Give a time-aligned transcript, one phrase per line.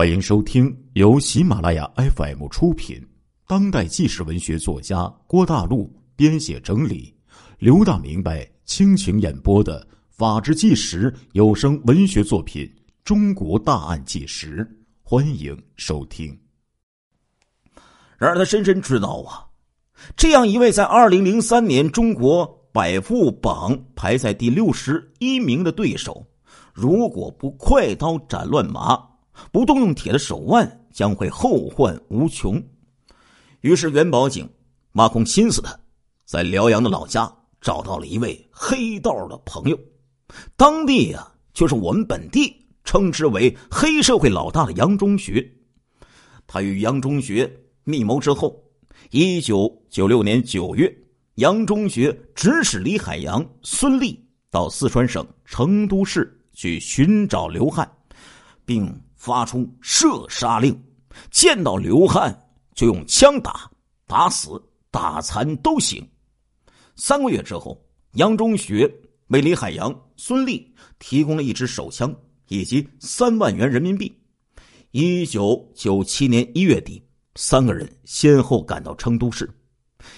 [0.00, 3.06] 欢迎收听由喜马拉雅 FM 出品、
[3.46, 7.14] 当代纪实文学作家郭大陆编写整理、
[7.58, 9.78] 刘大明白倾情演播的
[10.08, 12.64] 《法制纪实》有声文学作品
[13.04, 14.64] 《中国大案纪实》，
[15.02, 16.34] 欢迎收听。
[18.16, 19.44] 然而，他深深知道啊，
[20.16, 26.26] 这样一位在二零零三年中国百富榜排在第六十一名的对手，
[26.72, 29.09] 如果不快刀斩乱麻。
[29.52, 32.62] 不动用铁的手腕，将会后患无穷。
[33.60, 34.48] 于是元宝井
[34.92, 35.80] 挖空心思的，
[36.24, 37.30] 在辽阳的老家
[37.60, 39.78] 找到了一位黑道的朋友，
[40.56, 45.46] 当地呀就是我们本地称之为黑社会老大的杨中学。
[46.46, 47.50] 他与杨中学
[47.84, 48.64] 密谋之后，
[49.10, 50.90] 一九九六年九月，
[51.34, 54.18] 杨中学指使李海洋、孙立
[54.50, 57.90] 到四川省成都市去寻找刘汉，
[58.64, 58.90] 并。
[59.20, 60.74] 发出射杀令，
[61.30, 62.34] 见到刘汉
[62.74, 63.70] 就用枪打，
[64.06, 64.50] 打死、
[64.90, 66.02] 打残都行。
[66.96, 67.78] 三个月之后，
[68.12, 68.90] 杨中学
[69.26, 72.16] 为李海洋、孙立提供了一支手枪
[72.48, 74.10] 以及三万元人民币。
[74.92, 79.46] 一九九七年一月底，三个人先后赶到成都市。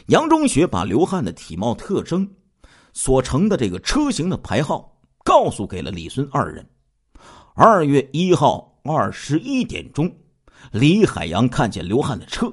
[0.07, 2.31] 杨中学把刘汉的体貌特征、
[2.93, 6.65] 所乘的这个车型的牌号告诉给了李孙二人。
[7.57, 8.72] 二月一号。
[8.85, 10.13] 二十一点钟，
[10.73, 12.53] 李海洋看见刘汉的车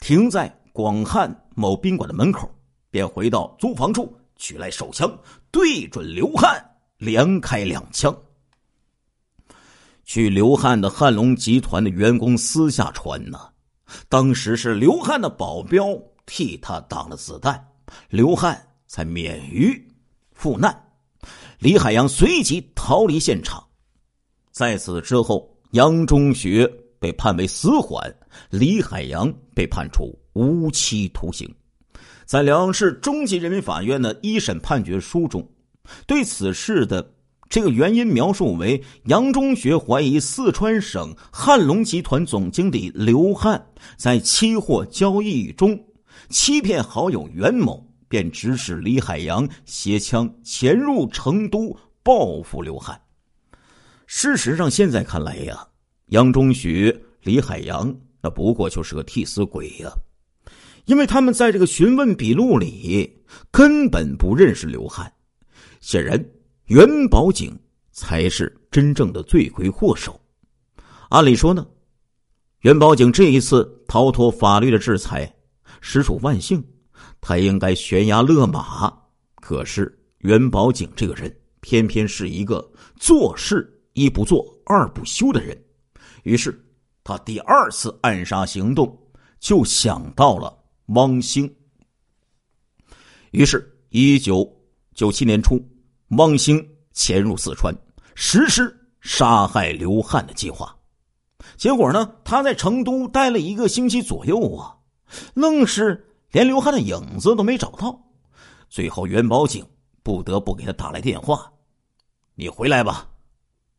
[0.00, 2.52] 停在广汉某宾馆的门口，
[2.90, 5.16] 便回到租房处取来手枪，
[5.52, 6.60] 对准刘汉
[6.98, 8.12] 连开两枪。
[10.02, 13.38] 据刘汉的汉龙集团的员工私下传呢，
[14.08, 15.86] 当时是刘汉的保镖
[16.26, 17.64] 替他挡了子弹，
[18.08, 19.88] 刘汉才免于
[20.32, 20.76] 赴难。
[21.60, 23.64] 李海洋随即逃离现场，
[24.50, 25.48] 在此之后。
[25.72, 26.68] 杨中学
[26.98, 28.12] 被判为死缓，
[28.50, 31.48] 李海洋被判处无期徒刑。
[32.24, 35.48] 在辽阳市中级人民法院的一审判决书中，
[36.08, 37.08] 对此事的
[37.48, 43.64] 这个原因描述为：杨中学怀疑四川省汉龙集团总经理刘汉
[43.96, 45.78] 在期货交易中
[46.30, 53.00] 欺骗好友袁某，便指使李海洋携枪潜入成都报复刘汉。
[54.12, 55.64] 事实上，现在看来呀，
[56.06, 59.88] 杨中学、李海洋那不过就是个替死鬼呀，
[60.86, 63.16] 因为他们在这个询问笔录里
[63.52, 65.10] 根本不认识刘汉。
[65.80, 66.22] 显然，
[66.64, 67.56] 元宝警
[67.92, 70.20] 才是真正的罪魁祸首。
[71.10, 71.64] 按理说呢，
[72.62, 75.32] 元宝警这一次逃脱法律的制裁，
[75.80, 76.60] 实属万幸，
[77.20, 78.92] 他应该悬崖勒马。
[79.36, 83.76] 可是，元宝警这个人偏偏是一个做事。
[83.92, 85.60] 一不做二不休的人，
[86.22, 86.58] 于是
[87.02, 88.96] 他第二次暗杀行动
[89.38, 90.56] 就想到了
[90.86, 91.52] 汪兴。
[93.32, 94.48] 于是，一九
[94.94, 95.60] 九七年初，
[96.10, 97.74] 汪兴潜入四川，
[98.14, 100.76] 实施杀害刘汉的计划。
[101.56, 104.76] 结果呢，他在成都待了一个星期左右啊，
[105.34, 108.00] 愣是连刘汉的影子都没找到。
[108.68, 109.66] 最后，元宝警
[110.02, 111.52] 不得不给他打来电话
[112.34, 113.08] ：“你回来吧。”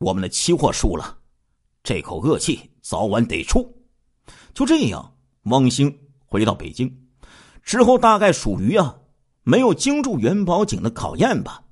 [0.02, 1.16] 我们的期货输了，
[1.84, 3.72] 这口恶气早晚得出。
[4.52, 5.14] 就这样，
[5.44, 5.96] 汪兴
[6.26, 6.92] 回到北京
[7.62, 8.98] 之后，大概属于啊
[9.44, 11.64] 没有经住元宝井的考验吧，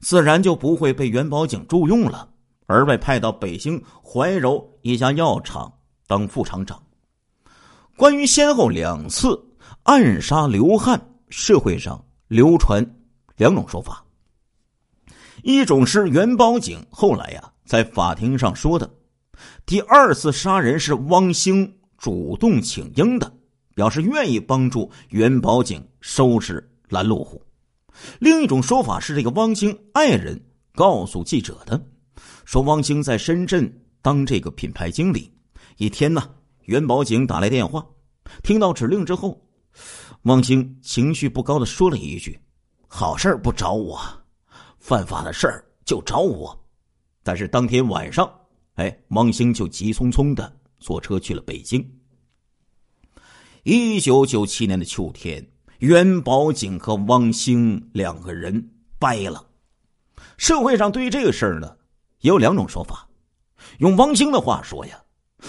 [0.00, 2.30] 自然就不会被元宝井重用了，
[2.64, 5.70] 而被派到北京怀柔一家药厂
[6.06, 6.82] 当副厂长。
[7.94, 9.38] 关于先后两次
[9.82, 10.98] 暗杀刘汉，
[11.28, 12.82] 社会上流传
[13.36, 14.02] 两种说法，
[15.42, 17.52] 一种是元宝井后来呀。
[17.66, 18.88] 在法庭上说的，
[19.66, 23.30] 第二次杀人是汪兴主动请缨的，
[23.74, 27.42] 表示愿意帮助袁宝景收拾拦路虎。
[28.20, 30.40] 另一种说法是，这个汪兴爱人
[30.74, 31.82] 告诉记者的，
[32.44, 35.32] 说汪兴在深圳当这个品牌经理。
[35.78, 36.30] 一天呢，
[36.66, 37.84] 袁宝景打来电话，
[38.42, 39.42] 听到指令之后，
[40.22, 42.38] 汪兴情绪不高的说了一句
[42.86, 43.98] ：“好事不找我，
[44.78, 46.56] 犯法的事儿就找我。”
[47.26, 48.32] 但是当天晚上，
[48.74, 51.84] 哎，汪兴就急匆匆的坐车去了北京。
[53.64, 55.44] 一九九七年的秋天，
[55.80, 58.70] 袁宝景和汪兴两个人
[59.00, 59.44] 掰了。
[60.36, 61.76] 社会上对于这个事儿呢，
[62.20, 63.08] 也有两种说法。
[63.78, 64.96] 用汪兴的话说呀，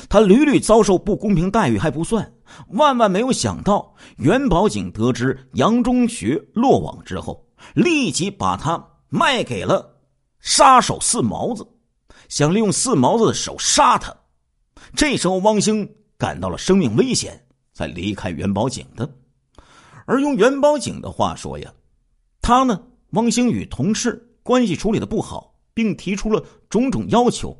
[0.10, 2.34] 他屡屡遭受不公平待遇还不算，
[2.70, 7.46] 万万没有想到，袁宝景得知杨中学落网之后，
[7.76, 9.94] 立即把他卖给了。
[10.48, 11.68] 杀手四毛子
[12.30, 14.16] 想利用四毛子的手杀他，
[14.96, 19.14] 这时候汪兴感到了生命危险，才离开元宝井的。
[20.06, 21.70] 而用元宝井的话说呀，
[22.42, 27.56] 他呢，汪兴与同事关系处理的不好，并提出了种种要求，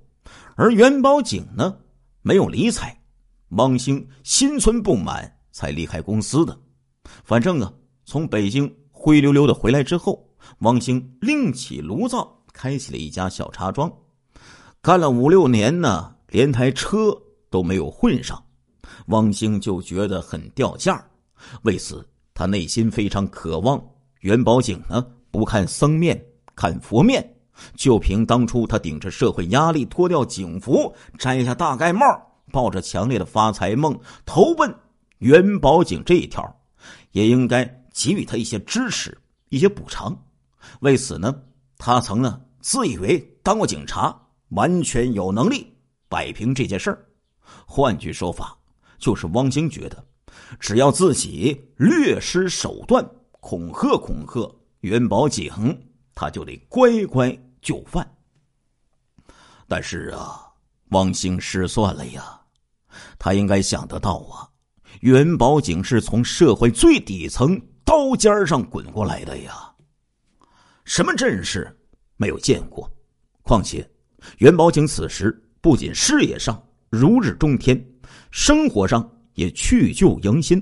[0.56, 1.78] 而元宝井呢，
[2.22, 2.98] 没有理睬，
[3.50, 6.58] 汪兴心存不满，才离开公司的。
[7.26, 7.74] 反正啊，
[8.06, 10.26] 从北京灰溜溜的回来之后，
[10.60, 13.92] 汪兴另起炉灶，开起了一家小茶庄，
[14.82, 17.16] 干了五六年呢，连台车
[17.52, 18.44] 都没有混上，
[19.10, 21.06] 汪兴就觉得很掉价
[21.62, 22.04] 为此。
[22.34, 23.80] 他内心非常渴望
[24.22, 26.20] 元宝井呢，不看僧面，
[26.56, 27.24] 看佛面。
[27.76, 32.06] 就凭当初他顶着社会压力脱掉警服，摘下大盖帽，
[32.52, 34.74] 抱着强烈的发财梦投奔
[35.20, 36.44] 元宝井这一条，
[37.12, 39.16] 也应该给予他一些支持、
[39.50, 40.16] 一些补偿。
[40.82, 41.36] 为此呢，
[41.80, 44.14] 他曾呢自以为当过警察，
[44.50, 45.74] 完全有能力
[46.10, 47.08] 摆平这件事儿。
[47.66, 48.58] 换句说法，
[48.98, 50.06] 就是汪兴觉得。
[50.60, 53.10] 只要自己略施手段，
[53.40, 55.50] 恐吓恐吓元宝井，
[56.14, 58.06] 他就得乖乖就范。
[59.70, 60.52] 但是啊，
[60.90, 62.38] 汪兴失算了呀，
[63.18, 64.44] 他应该想得到啊，
[65.00, 69.74] 元宝井是从社会最底层刀尖上滚过来的呀，
[70.84, 71.74] 什么阵势
[72.18, 72.92] 没有见过？
[73.44, 73.90] 况且，
[74.40, 77.82] 元宝井此时不仅事业上如日中天，
[78.30, 79.10] 生活上。
[79.38, 80.60] 也去旧迎新。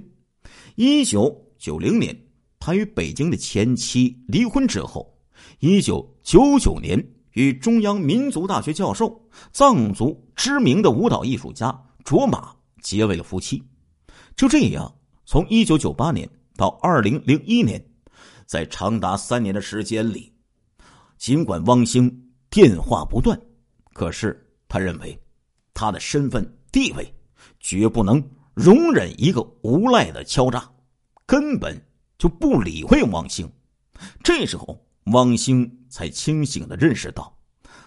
[0.76, 2.14] 一九九零年，
[2.60, 5.18] 他与北京的前妻离婚之后，
[5.60, 7.02] 一九九九年
[7.36, 9.18] 与中央民族大学教授、
[9.54, 11.74] 藏族知名的舞蹈艺术家
[12.04, 13.64] 卓玛结为了夫妻。
[14.36, 14.94] 就这样，
[15.26, 17.82] 从一九九八年到二零零一年，
[18.46, 20.34] 在长达三年的时间里，
[21.18, 22.10] 尽管汪兴
[22.50, 23.40] 电话不断，
[23.94, 25.18] 可是他认为
[25.74, 27.14] 他的身份地位
[27.60, 28.24] 绝不能。
[28.54, 30.72] 容忍一个无赖的敲诈，
[31.26, 31.78] 根本
[32.18, 33.52] 就不理会汪兴。
[34.24, 37.38] 这时候，汪兴才清醒的认识到，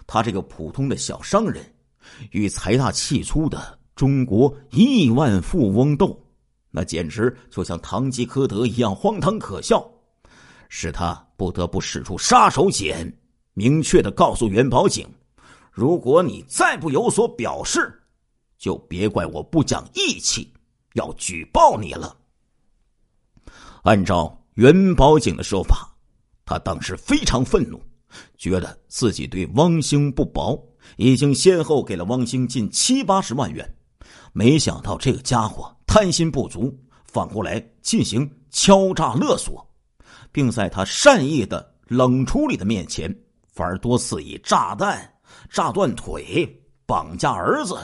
[0.05, 1.65] 他这个普通的小商人，
[2.29, 6.23] 与财大气粗的中国亿万富翁斗，
[6.69, 9.91] 那简直就像堂吉诃德一样荒唐可笑，
[10.69, 13.11] 使他不得不使出杀手锏，
[13.53, 15.05] 明确的告诉元宝井：
[15.71, 18.01] 如果你再不有所表示，
[18.57, 20.53] 就别怪我不讲义气。
[20.93, 22.17] 要举报你了。
[23.83, 25.95] 按照元宝井的说法，
[26.45, 27.79] 他当时非常愤怒，
[28.37, 30.59] 觉得自己对汪兴不薄，
[30.97, 33.75] 已经先后给了汪兴近七八十万元。
[34.33, 36.75] 没想到这个家伙贪心不足，
[37.05, 39.65] 反过来进行敲诈勒索，
[40.31, 43.13] 并在他善意的冷处理的面前，
[43.53, 45.13] 反而多次以炸弹
[45.49, 47.75] 炸断腿、绑架儿子、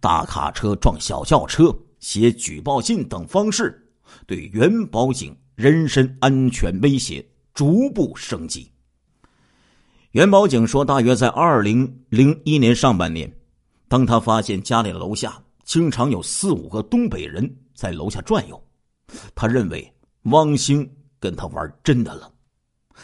[0.00, 1.74] 大卡车撞小轿车。
[2.00, 3.80] 写举报信等方式，
[4.26, 7.24] 对元宝井人身安全威胁
[7.54, 8.68] 逐步升级。
[10.10, 13.32] 元宝井说，大约在二零零一年上半年，
[13.86, 18.60] 当他发现家里的楼下经常有四五个东北人在楼下转悠，
[19.32, 19.88] 他认为
[20.22, 20.90] 汪兴
[21.22, 22.28] 跟他玩真的了。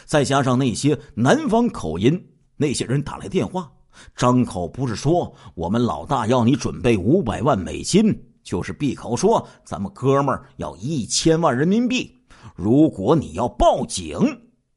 [0.05, 2.21] 再加上那些南方口音，
[2.57, 3.71] 那些人打来电话，
[4.13, 8.25] 张口不是说我们老大要你准备五百万美金。
[8.43, 12.13] 就是闭口说，咱们哥们儿要一千万人民币。
[12.55, 14.17] 如果你要报警，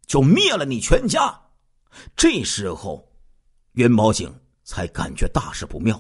[0.07, 1.35] 就灭了你全家。
[2.15, 3.09] 这时候，
[3.73, 4.33] 元宝警
[4.63, 5.99] 才感觉大事不妙，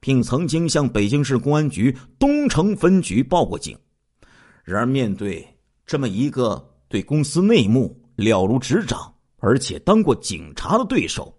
[0.00, 3.78] 并曾经向北京市公安局东城分局报过警。
[4.62, 5.46] 然而，面对
[5.92, 11.38] 这么一个对公司内幕了如指掌，而且当过警察的对手，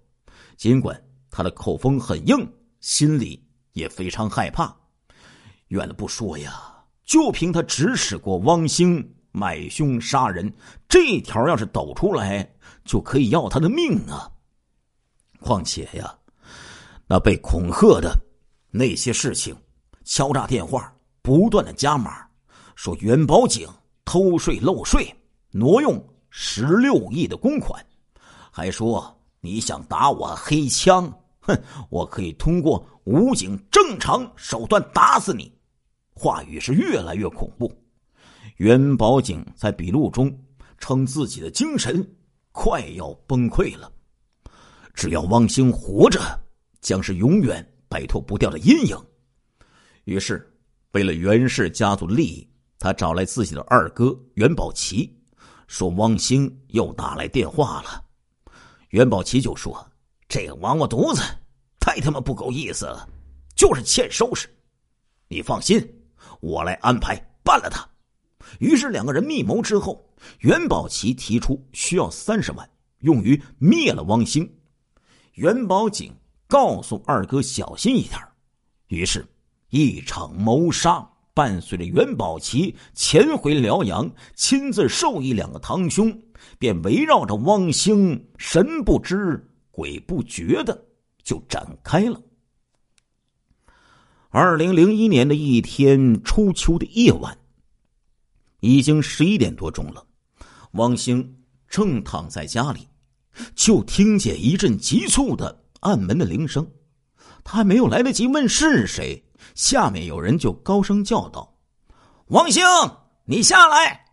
[0.55, 2.47] 尽管他的口风很硬，
[2.79, 4.71] 心里也非常害怕。
[5.69, 10.53] 远的不说呀，就凭他指使过汪兴买凶杀人
[10.87, 12.47] 这一条，要是抖出来，
[12.85, 14.31] 就可以要他的命啊！
[15.39, 16.15] 况且呀，
[17.07, 18.15] 那被恐吓的
[18.69, 19.57] 那些事情，
[20.03, 22.23] 敲诈电话不断的加码，
[22.75, 23.67] 说元宝井
[24.05, 25.13] 偷税漏税，
[25.51, 27.83] 挪用十六亿的公款，
[28.51, 31.57] 还说你想打我黑枪，哼，
[31.89, 35.51] 我可以通过武警正常手段打死你。
[36.13, 37.71] 话语是越来越恐怖。
[38.57, 40.31] 元宝警在笔录中
[40.77, 42.05] 称自己的精神
[42.51, 43.91] 快要崩溃了。
[44.93, 46.19] 只要汪星活着，
[46.79, 48.95] 将是永远摆脱不掉的阴影。
[50.03, 50.47] 于是，
[50.91, 52.47] 为了袁氏家族利益，
[52.83, 55.17] 他找来自己的二哥袁宝奇，
[55.67, 58.03] 说汪兴又打来电话了。
[58.89, 59.89] 袁宝奇就说
[60.27, 61.21] ：“这个王八犊子
[61.79, 63.07] 太他妈不够意思了，
[63.55, 64.49] 就是欠收拾。
[65.29, 65.81] 你放心，
[66.41, 67.87] 我来安排办了他。
[68.59, 70.05] 于是两个人密谋之后，
[70.39, 74.57] 元宝奇提出需要三十万，用于灭了汪兴。
[75.35, 76.13] 元宝警
[76.47, 78.19] 告诉二哥小心一点
[78.87, 79.25] 于是，
[79.69, 86.21] 一场谋杀伴随着元宝旗潜回辽阳，亲自授意两个堂兄，
[86.59, 90.85] 便围绕着汪兴神不知鬼不觉的
[91.23, 92.21] 就展开了。
[94.29, 97.37] 二零零一年的一天初秋的夜晚，
[98.59, 100.05] 已经十一点多钟了。
[100.73, 101.37] 汪兴
[101.67, 102.87] 正躺在家里，
[103.55, 106.67] 就听见一阵急促的按门的铃声。
[107.43, 109.23] 他还没有来得及问是谁，
[109.55, 111.55] 下面有人就高声叫道
[112.29, 112.63] ：“汪兴，
[113.25, 114.05] 你下来！”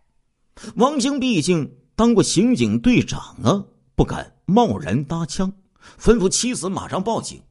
[0.77, 5.51] 汪兴毕竟当过刑警队长啊，不敢贸然搭腔，
[5.99, 7.41] 吩咐妻子马上报警。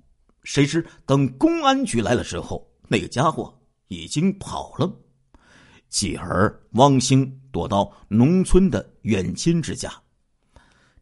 [0.42, 3.52] 谁知等公安局来了之后，那个家伙
[3.88, 4.90] 已经跑了。
[5.88, 9.92] 继而，汪兴躲到农村的远亲之家。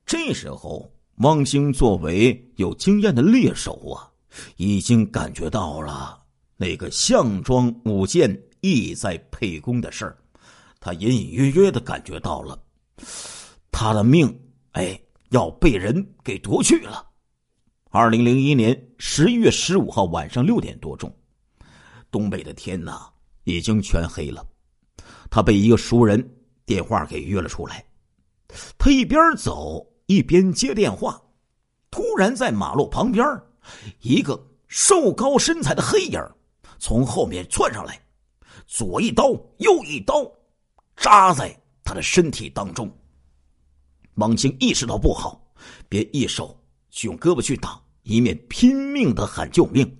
[0.07, 4.09] 这时候，汪兴作为有经验的猎手啊，
[4.57, 6.18] 已经感觉到了
[6.61, 10.19] 那个项庄舞剑、意在沛公的事儿。
[10.81, 12.61] 他隐隐约约的感觉到了，
[13.71, 14.29] 他的命
[14.73, 15.01] 哎
[15.31, 17.07] 要被人给夺去了。
[17.91, 21.17] 二零零一年十一月十五号晚上六点多钟，
[22.11, 23.09] 东北的天呐
[23.45, 24.45] 已经全黑了。
[25.31, 26.37] 他被一个熟人
[26.67, 27.85] 电话给约了出来。
[28.77, 31.23] 他一边走一边接电话，
[31.89, 33.25] 突然在马路旁边，
[34.01, 36.21] 一个瘦高身材的黑影
[36.79, 38.01] 从后面窜上来，
[38.67, 40.31] 左一刀右一刀
[40.97, 41.55] 扎在
[41.85, 42.91] 他的身体当中。
[44.15, 45.41] 王清意识到不好，
[45.89, 46.59] 便一手
[46.91, 47.07] 去。
[47.07, 49.97] 用胳膊去挡，一面拼命的喊救命，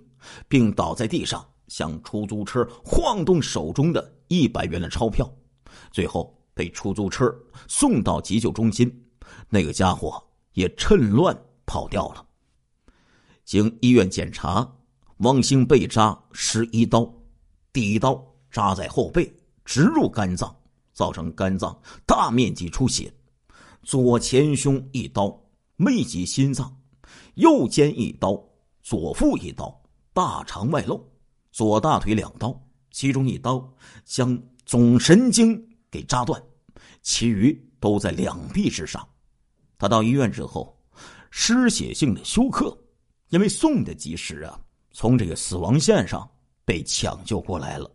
[0.47, 5.29] 并倒在地上向出租车晃动手中的一百元的钞票，
[5.91, 7.33] 最后被出租车
[7.67, 9.09] 送到急救中心。
[9.47, 10.21] 那个家伙
[10.53, 12.25] 也趁乱跑掉了。
[13.45, 14.69] 经医院检查，
[15.19, 17.11] 汪兴被扎十一刀，
[17.73, 19.29] 第一刀扎在后背，
[19.65, 20.55] 直入肝脏，
[20.93, 23.11] 造成肝脏大面积出血；
[23.83, 25.37] 左前胸一刀，
[25.77, 26.73] 未及心脏。
[27.35, 28.41] 右肩一刀，
[28.81, 29.77] 左腹一刀，
[30.13, 31.05] 大肠外露，
[31.51, 32.57] 左大腿两刀，
[32.91, 33.69] 其中一刀
[34.05, 35.61] 将总神经
[35.91, 36.41] 给扎断，
[37.01, 39.05] 其余都在两臂之上。
[39.77, 40.77] 他到医院之后，
[41.29, 42.77] 失血性的休克，
[43.29, 44.59] 因为送的及时啊，
[44.91, 46.29] 从这个死亡线上
[46.65, 47.89] 被抢救过来了，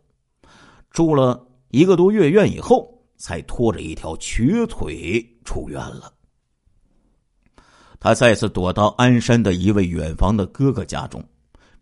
[0.91, 6.13] 住了一个多月院以后，才拖着一条瘸腿出院了。
[8.01, 11.25] 他再次躲到鞍山的一位远房的哥哥家中，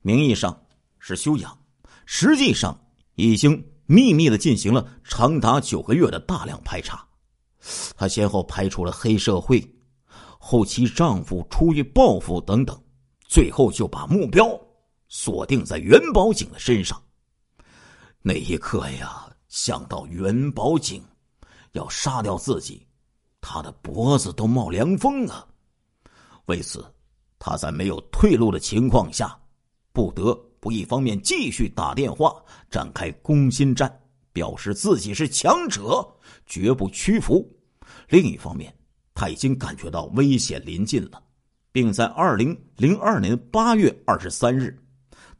[0.02, 0.56] 名义上
[0.98, 1.58] 是休养，
[2.06, 2.78] 实际上
[3.16, 7.04] 已经秘密的进行了长达九个月的大量排查。
[7.96, 9.62] 他先后排除了黑社会、
[10.38, 12.80] 后期丈夫出于报复等等，
[13.26, 14.58] 最后就把目标
[15.14, 17.00] 锁定在元宝井的身上。
[18.22, 21.04] 那一刻呀，想到元宝井
[21.72, 22.86] 要杀掉自己，
[23.38, 25.46] 他的脖子都冒凉风啊！
[26.46, 26.82] 为此，
[27.38, 29.38] 他在没有退路的情况下，
[29.92, 32.34] 不得不一方面继续打电话
[32.70, 34.00] 展开攻心战，
[34.32, 36.02] 表示自己是强者，
[36.46, 37.46] 绝不屈服；
[38.08, 38.74] 另一方面，
[39.12, 41.22] 他已经感觉到危险临近了，
[41.70, 44.82] 并在二零零二年八月二十三日，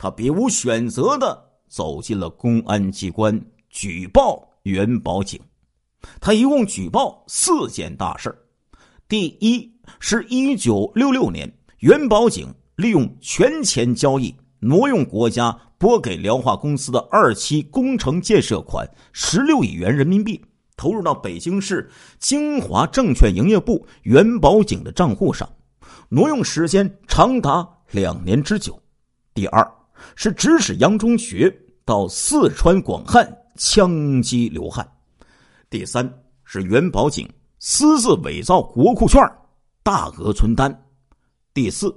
[0.02, 3.40] 他别无选择的走进了公安机关
[3.70, 5.40] 举报元宝警。
[6.20, 8.36] 他一共举报四件大事
[9.06, 9.70] 第一。
[10.00, 20.44] 是一九六六年，元宝警利用权钱交易挪用国家拨给辽化公司的二期工程建设款十六亿元人民币，
[20.76, 25.48] 投入到北京市京华证券营业部元宝警的账户上，
[26.08, 28.76] 挪用时间长达两年之久。
[29.34, 29.68] 第二
[30.16, 31.54] 是指使杨中学
[31.84, 34.86] 到四川广汉枪击刘汉。
[35.68, 36.08] 第三
[36.44, 37.28] 是元宝警
[37.58, 39.20] 私自伪造国库券
[39.82, 40.72] 大额存单，
[41.54, 41.94] 第四，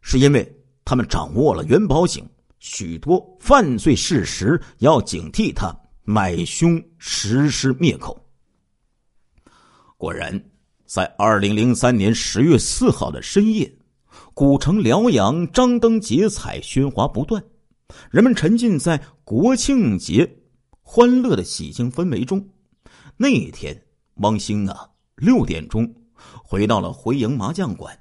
[0.00, 2.28] 是因为他们掌握了元宝警
[2.58, 8.20] 许多犯罪事实，要警惕他买凶实施灭口。
[9.96, 10.40] 果然，
[10.86, 13.70] 在二零零三年十月四号的深夜，
[14.38, 17.42] 古城辽阳张灯结彩，喧哗不断，
[18.08, 20.32] 人们沉浸在国庆节
[20.80, 22.48] 欢乐的喜庆氛围中。
[23.16, 23.82] 那一天，
[24.18, 25.92] 汪兴啊，六点钟。
[26.44, 27.98] 回到了回营麻将馆，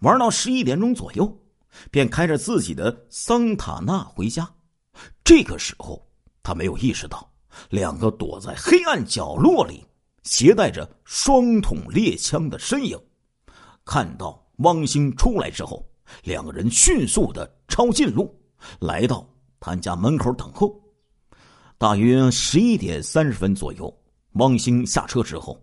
[0.00, 1.40] 玩到十一点钟左右，
[1.88, 4.52] 便开着自己的桑塔纳回家。
[5.22, 6.04] 这个时候，
[6.42, 7.32] 他没有意识到
[7.70, 9.86] 两个躲在黑暗角落里、
[10.24, 12.98] 携带着双筒猎枪的身影。
[13.84, 15.84] 看到汪兴出来之后，
[16.22, 18.34] 两个人迅速的抄近路，
[18.80, 19.26] 来到
[19.58, 20.74] 他家门口等候。
[21.76, 23.92] 大约十一点三十分左右，
[24.34, 25.60] 汪兴下车之后，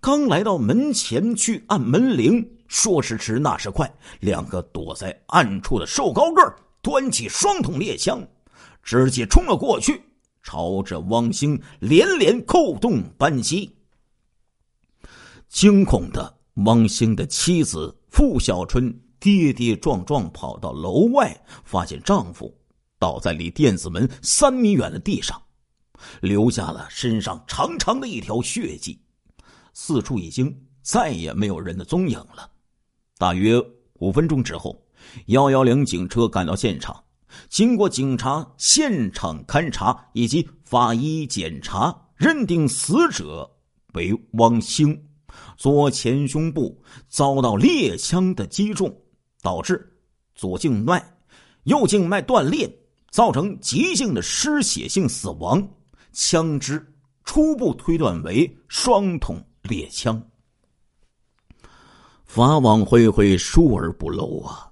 [0.00, 8.22] 刚来到门前去按门铃，说时迟，那时快，两个躲在暗处的瘦高个端起双筒猎枪，
[8.82, 10.00] 直接冲了过去，
[10.42, 13.74] 朝着汪兴连连扣动扳机。
[15.48, 22.56] 惊恐的汪兴的妻子傅小春跌跌撞撞跑到楼外，发现丈夫
[22.98, 25.40] 倒在离电子门三米远的地上。
[26.20, 29.00] 留下了身上长长的一条血迹，
[29.74, 32.48] 四处已经再也没有人的踪影了。
[33.18, 33.60] 大约
[33.94, 34.80] 五分钟之后，
[35.26, 37.02] 幺幺零警车赶到现场，
[37.48, 43.50] 经过警察现场勘查以及法医检查，认定死者
[43.94, 45.07] 为汪兴，
[45.56, 48.94] 左前胸部遭到猎枪的击中，
[49.42, 49.92] 导致
[50.34, 51.02] 左静脉、
[51.64, 52.70] 右静脉断裂，
[53.10, 55.66] 造成急性的失血性死亡。
[56.12, 56.84] 枪支
[57.24, 60.20] 初步推断为双筒猎枪。
[62.24, 64.70] 法网恢恢，疏而不漏啊！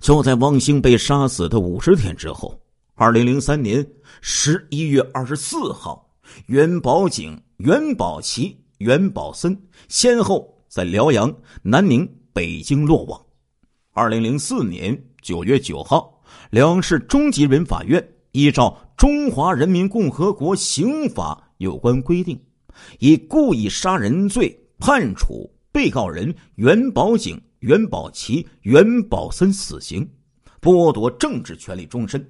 [0.00, 2.58] 就在汪兴被杀死的五十天之后，
[2.94, 3.86] 二零零三年
[4.20, 6.08] 十一月二十四号，
[6.46, 9.56] 元宝井、元宝旗、袁宝森
[9.88, 13.20] 先后在辽阳、南宁、北京落网。
[13.92, 18.80] 二零零四年九月九号，辽阳市中级人民法院依照。
[18.96, 22.40] 中华人民共和国刑法有关规定，
[23.00, 30.08] 以故意杀人罪判处被告人袁宝景、袁宝奇、袁宝森死刑，
[30.60, 32.20] 剥夺政治权利终身；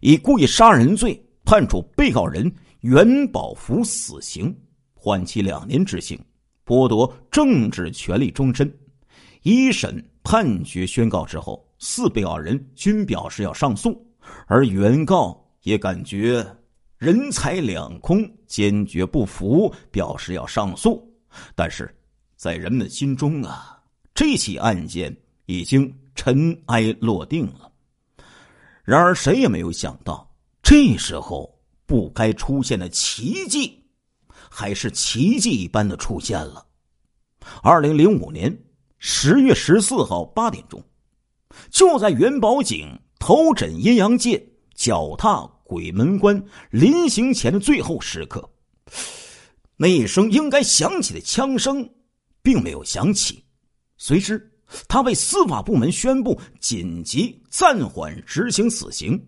[0.00, 4.56] 以故意杀人罪判处被告人袁宝福死刑，
[5.04, 6.18] 缓期两年执行，
[6.64, 8.74] 剥夺政治权利终身。
[9.42, 14.02] 一审判决宣告之后，四被告人均表示要上诉，
[14.46, 15.38] 而原告。
[15.64, 16.46] 也感觉
[16.96, 21.06] 人财两空，坚决不服，表示要上诉。
[21.54, 21.94] 但是，
[22.36, 23.82] 在人们心中啊，
[24.14, 25.14] 这起案件
[25.44, 27.70] 已经尘埃落定了。
[28.84, 30.30] 然而，谁也没有想到，
[30.62, 33.83] 这时候不该出现的奇迹，
[34.56, 36.64] 还是奇迹一般的出现了。
[37.60, 38.56] 二零零五年
[38.98, 40.80] 十月十四号八点钟，
[41.70, 42.88] 就在元宝井
[43.18, 44.40] 头枕阴阳界，
[44.74, 45.50] 脚踏。
[45.66, 46.40] 鬼门关
[46.70, 48.48] 临行前的最后时刻，
[49.76, 51.88] 那一声应该响起的枪声
[52.42, 53.42] 并没有响起。
[53.96, 54.52] 随之，
[54.86, 59.18] 他被司法部门宣布紧急暂缓执行死刑。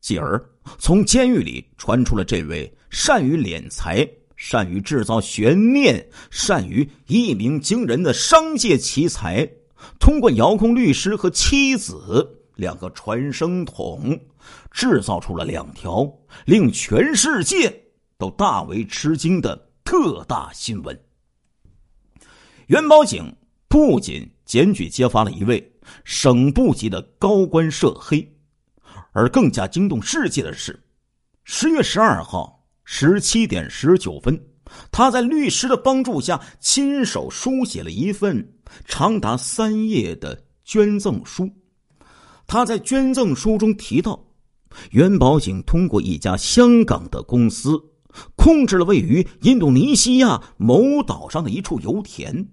[0.00, 0.44] 继而，
[0.80, 4.06] 从监狱里传出了这位善于敛财、
[4.38, 9.50] 善于制造悬念、善于一鸣惊人的商界奇才，
[9.98, 12.36] 通过遥控律师和妻子。
[12.54, 14.18] 两个传声筒
[14.72, 16.12] 制造出了两条
[16.44, 17.84] 令全世界
[18.16, 21.00] 都大为吃惊的特大新闻。
[22.66, 23.32] 元宝警
[23.68, 25.72] 不仅检举揭发了一位
[26.02, 28.28] 省部级的高官涉黑，
[29.12, 30.82] 而更加惊动世界的是，
[31.44, 32.57] 十月十二号
[32.90, 34.42] 十七点十九分，
[34.90, 38.54] 他在律师的帮助下亲手书写了一份
[38.86, 41.46] 长达三页的捐赠书。
[42.46, 44.18] 他在捐赠书中提到，
[44.92, 47.78] 元宝警通过一家香港的公司，
[48.36, 52.48] 控制了位于印度尼西亚某岛上的一处油田，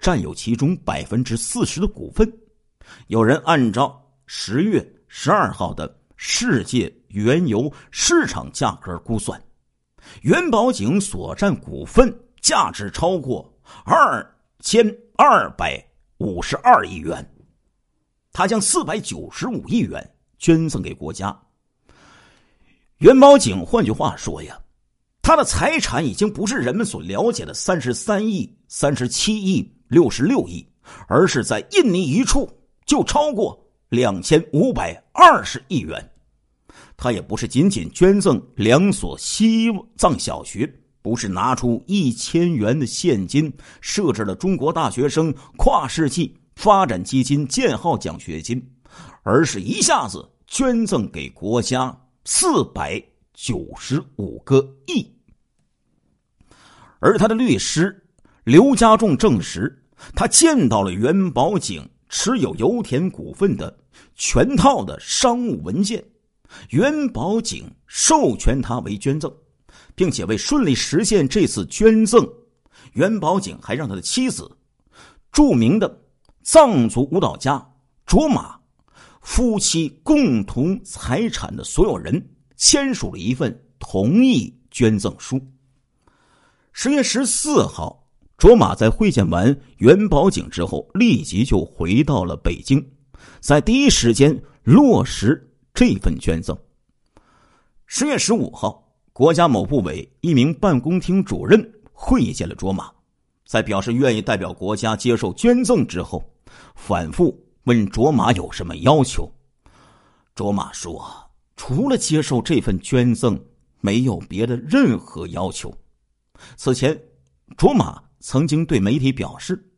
[0.00, 2.30] 占有其中百分之四十的股份。
[3.06, 9.40] 有人按照十月十二号的世界原油市场价格估算，
[10.22, 13.52] 元宝井所占股份价值超过
[13.84, 14.24] 二
[14.60, 15.84] 千二百
[16.18, 17.28] 五十二亿元。
[18.32, 21.36] 他将四百九十五亿元捐赠给国家。
[22.98, 24.58] 元宝井，换句话说呀，
[25.22, 30.66] 他的财产已经不是人们所了解的三十三亿、三十七亿、六十六亿，
[31.08, 32.50] 而是在印尼一处
[32.84, 36.10] 就超过两千五百二十亿元。
[36.96, 46.36] 他也不是仅仅捐赠两所西藏小学，不是拿出一千元的现金设置了中国大学生跨世纪。
[46.56, 48.66] 发展基金建号奖学金，
[49.24, 52.98] 而是一下子捐赠给国家四百
[53.34, 55.06] 九十五个亿。
[56.98, 57.94] 而他的律师
[58.44, 63.78] 刘家仲证实，他见到了元宝井持有油田股份的
[64.14, 66.02] 全套的商务文件，
[66.70, 69.32] 元宝景授权他为捐赠，
[69.94, 72.28] 并且为顺利实现这次捐赠，
[72.92, 74.50] 元宝景还让他的妻子，
[75.32, 76.02] 著名的
[76.42, 77.64] 藏族舞蹈家
[78.04, 78.58] 卓玛
[79.20, 85.40] 夫妻共同财产的所有人签署了一份同意捐赠书。
[86.72, 88.02] 十月十四号。
[88.38, 92.86] 卓玛在会见完元宝景之后，立即就回到了北京，
[93.40, 95.45] 在第一时间落实
[95.76, 96.56] 这份捐赠。
[97.84, 102.90] 十月十五号，国家某部委一名办公厅主任会见了卓玛，
[103.46, 106.24] 在表示愿意代表国家接受捐赠之后，
[106.74, 109.30] 反复问卓玛有什么要求。
[110.34, 111.04] 卓玛说
[111.56, 113.38] ：“除了接受这份捐赠，
[113.82, 115.72] 没有别的任何要求。”
[116.56, 116.98] 此前，
[117.58, 118.02] 卓玛。
[118.18, 119.70] 曾经对媒体表示，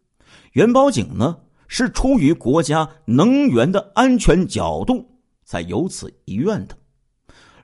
[0.52, 5.17] 元宝井呢是出于国家能源的安全角度
[5.48, 6.76] 才有此遗愿的。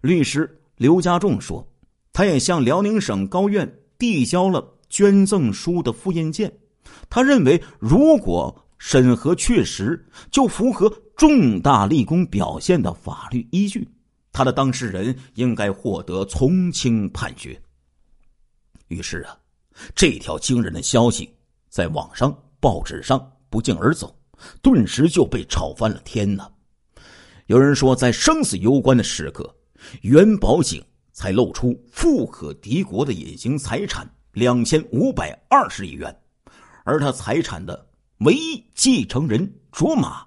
[0.00, 1.70] 律师刘家仲说，
[2.14, 6.50] 他也向辽宁省高院递交了捐赠书的复印件。
[7.10, 13.86] 他认为，如果审核确实，就符合重大立功表现的法律依据，
[14.32, 17.60] 他的当事人应该获得从轻判决。
[18.88, 19.36] 于是啊。
[19.92, 21.28] 这条惊人的消息
[21.68, 23.20] 在网上、报纸上
[23.50, 24.16] 不胫而走，
[24.62, 26.48] 顿时就被炒翻了天呐！
[27.46, 29.54] 有人说，在生死攸关的时刻，
[30.00, 36.14] 元宝景才露出富可敌国的隐形财产两千五百二十亿元，
[36.84, 37.86] 而他财产的
[38.20, 40.24] 唯一继承人卓玛，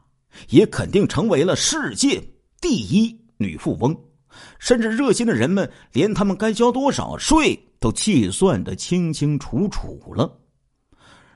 [0.49, 2.23] 也肯定成为了世界
[2.61, 3.99] 第一女富翁。
[4.59, 10.39] 甚至热心的人们连他们该交多少税都计算的清清楚楚了。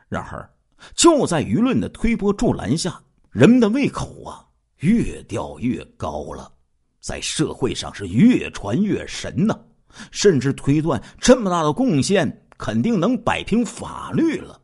[0.08, 0.48] 然而，
[0.94, 4.46] 就在舆论的推波助澜下，人们的胃口啊
[4.82, 6.52] 越吊越高了，
[7.00, 9.60] 在社会上是越传越神呢，
[10.12, 14.62] 甚至推断这么大的贡献肯定能摆平法律了。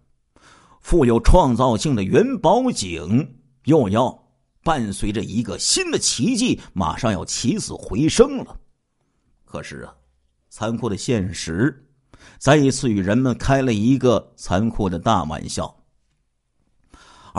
[0.82, 4.24] 富有创造性的元宝井又要。
[4.64, 8.60] 伴随着一个新的奇迹，马上要起死回生了。
[9.46, 9.96] 可是啊，
[10.50, 11.88] 残酷的现实
[12.38, 15.77] 再一次与人们开了一个残酷的大玩笑。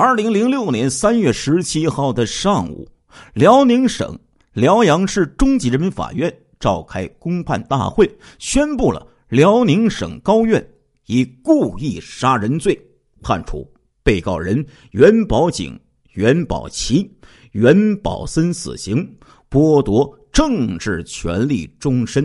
[0.00, 2.88] 二零零六年三月十七号的上午，
[3.34, 4.16] 辽宁省
[4.52, 8.08] 辽阳市中级人民法院召开公判大会，
[8.38, 10.64] 宣布了辽宁省高院
[11.06, 12.80] 以故意杀人罪
[13.20, 13.68] 判处
[14.04, 15.76] 被告人袁宝景。
[16.12, 17.12] 元宝奇、
[17.50, 19.18] 元宝森死刑，
[19.50, 22.24] 剥夺政治权利终身。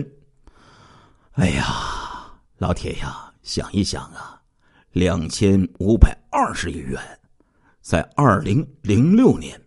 [1.32, 1.64] 哎呀，
[2.58, 4.40] 老铁呀，想一想啊，
[4.92, 7.00] 两千五百二十亿元，
[7.84, 9.60] 在二零零六年，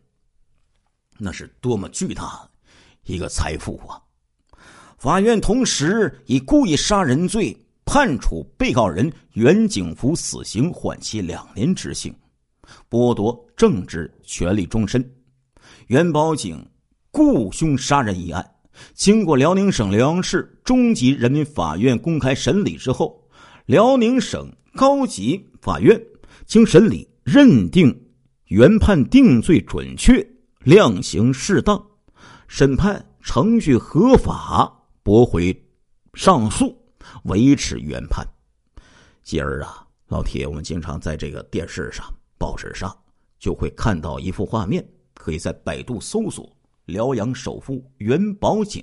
[1.20, 2.50] 那是多么巨大
[3.04, 4.02] 一个财富啊！
[4.98, 12.12] 法院同时以故意杀人罪判处被告人袁景福死刑，缓期两年执行。
[12.90, 15.16] 剥夺政治权利终身。
[15.86, 16.68] 元宝景
[17.12, 18.44] 雇凶杀人一案，
[18.96, 23.24] 经过辽宁省辽阳市中级人民法院公开审理之后，
[23.68, 26.02] 辽宁省高级法院
[26.48, 27.96] 经审理认定
[28.48, 30.26] 原判定罪准确、
[30.60, 31.86] 量刑适当，
[32.48, 35.66] 审判程序合法，驳回
[36.14, 36.74] 上诉，
[37.24, 38.26] 维持原判。
[39.22, 42.06] 今儿啊，老铁，我们经常在这个电视上。
[42.38, 42.96] 报纸上
[43.38, 46.56] 就会看到一幅画面，可以在百度搜索
[46.86, 48.82] “辽阳首富元宝景”，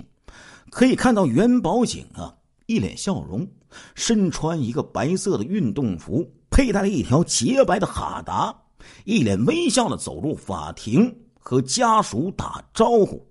[0.71, 2.35] 可以看到元宝景啊，
[2.67, 3.49] 一脸笑容，
[3.95, 8.55] 身穿一个白色的运动服，佩戴了一条洁白的哈达，
[9.05, 13.27] 一脸微笑的走入法庭和家属打招呼。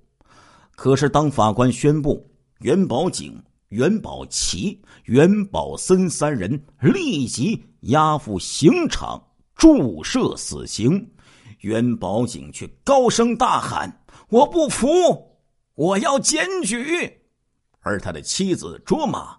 [0.75, 9.21] 可是，当法官宣布元宝景、元宝奇、元宝森三人立即押赴刑场。
[9.55, 11.11] 注射死刑，
[11.59, 14.87] 元宝景却高声大喊：“我不服，
[15.75, 17.21] 我要检举！”
[17.79, 19.37] 而他的妻子卓玛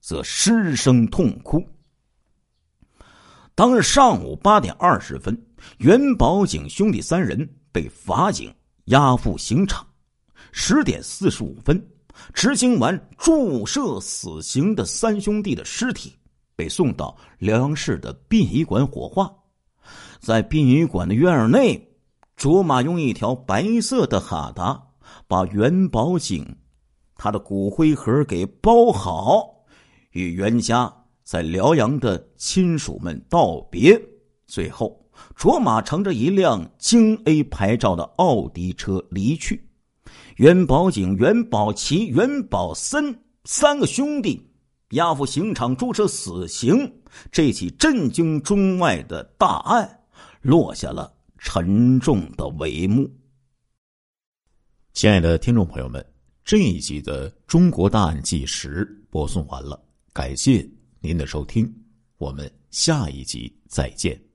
[0.00, 1.62] 则失声痛哭。
[3.54, 5.36] 当日上午八点二十分，
[5.78, 8.54] 元宝井兄弟三人被法警
[8.86, 9.86] 押赴刑场。
[10.52, 11.80] 十点四十五分，
[12.32, 16.14] 执行完注射死刑的三兄弟的尸体
[16.56, 19.32] 被送到辽阳市的殡仪馆火化。
[20.18, 21.88] 在殡仪馆的院内，
[22.36, 24.82] 卓玛用一条白色的哈达
[25.26, 26.56] 把元宝景
[27.14, 29.64] 他的骨灰盒给包好，
[30.12, 30.92] 与袁家
[31.22, 34.00] 在辽阳的亲属们道别，
[34.46, 39.68] 最后卓玛乘着一辆京 A 牌照的奥迪车离去。
[40.36, 44.40] 袁宝景、袁宝奇、袁宝森三个兄弟
[44.90, 46.92] 押赴刑场注射死刑，
[47.30, 50.00] 这起震惊中外的大案
[50.40, 53.10] 落下了沉重的帷幕。
[54.92, 56.04] 亲爱的听众朋友们，
[56.44, 59.80] 这一集的《中国大案纪实》播送完了，
[60.12, 60.68] 感谢
[61.00, 61.72] 您的收听，
[62.16, 64.27] 我们下一集再见。